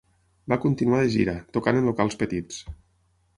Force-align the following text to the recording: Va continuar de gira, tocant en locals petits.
Va 0.53 0.57
continuar 0.63 1.01
de 1.03 1.11
gira, 1.17 1.35
tocant 1.59 1.79
en 1.83 1.91
locals 1.91 2.19
petits. 2.23 2.59